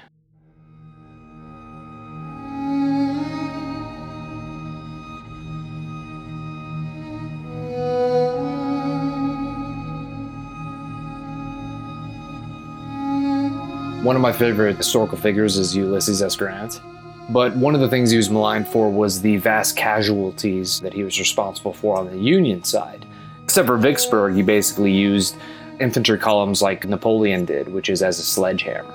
[14.08, 16.34] One of my favorite historical figures is Ulysses S.
[16.34, 16.80] Grant.
[17.28, 21.04] But one of the things he was maligned for was the vast casualties that he
[21.04, 23.04] was responsible for on the Union side.
[23.44, 25.36] Except for Vicksburg, he basically used
[25.78, 28.94] infantry columns like Napoleon did, which is as a sledgehammer.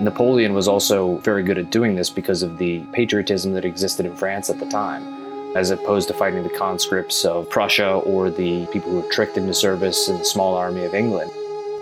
[0.00, 4.16] Napoleon was also very good at doing this because of the patriotism that existed in
[4.16, 8.90] France at the time, as opposed to fighting the conscripts of Prussia or the people
[8.90, 11.30] who were tricked into service in the small army of England.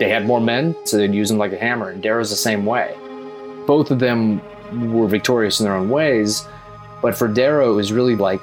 [0.00, 2.64] They had more men, so they'd use them like a hammer, and Darrow's the same
[2.64, 2.96] way.
[3.66, 4.40] Both of them
[4.92, 6.48] were victorious in their own ways,
[7.02, 8.40] but for Darrow, it was really like,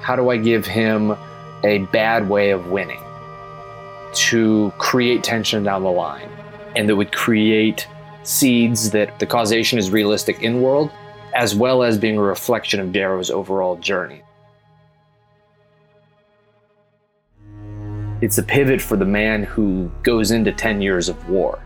[0.00, 1.16] how do I give him
[1.62, 3.00] a bad way of winning
[4.14, 6.28] to create tension down the line?
[6.74, 7.86] And that would create
[8.24, 10.90] seeds that the causation is realistic in world,
[11.32, 14.22] as well as being a reflection of Darrow's overall journey.
[18.20, 21.62] It's a pivot for the man who goes into 10 years of war.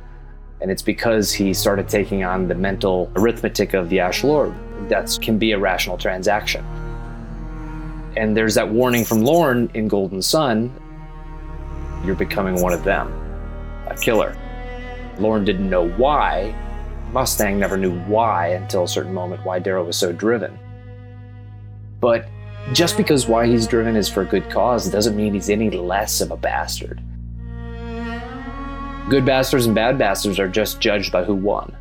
[0.61, 4.55] And it's because he started taking on the mental arithmetic of the Ash Lord.
[4.89, 6.65] That can be a rational transaction.
[8.17, 10.71] And there's that warning from Lorn in Golden Son
[12.05, 13.13] you're becoming one of them,
[13.87, 14.37] a killer.
[15.19, 16.53] Lorn didn't know why.
[17.13, 20.59] Mustang never knew why until a certain moment why Darrow was so driven.
[22.01, 22.27] But
[22.73, 26.21] just because why he's driven is for a good cause doesn't mean he's any less
[26.21, 27.03] of a bastard.
[29.09, 31.77] Good bastards and bad bastards are just judged by who won.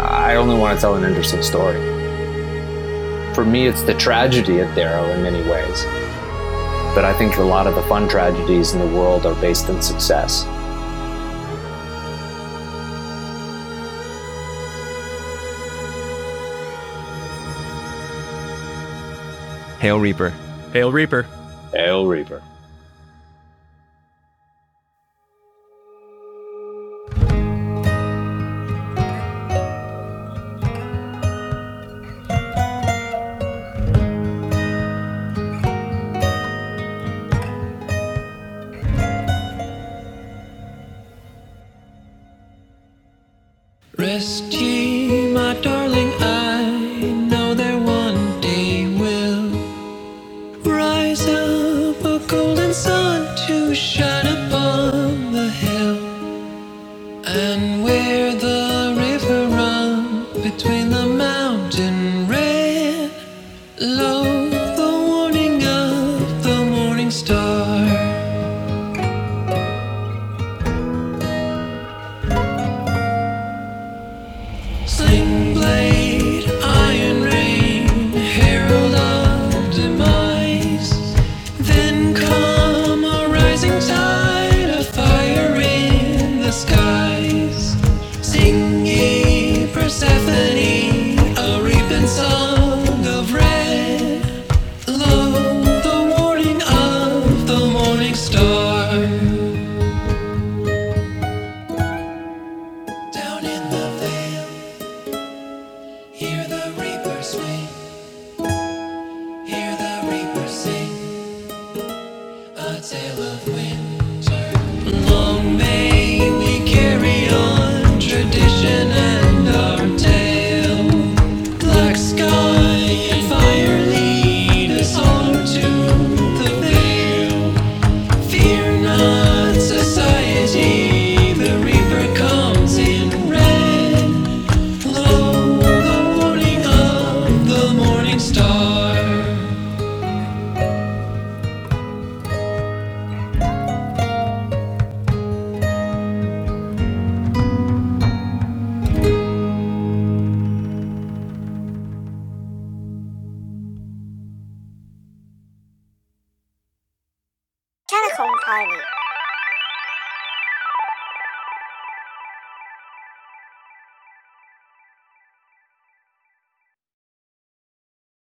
[0.00, 1.78] I only want to tell an interesting story.
[3.34, 6.07] For me, it's the tragedy of Darrow in many ways.
[6.98, 9.80] But I think a lot of the fun tragedies in the world are based in
[9.80, 10.42] success.
[19.78, 20.34] Hail Reaper.
[20.72, 21.24] Hail Reaper.
[21.72, 22.42] Hail Reaper.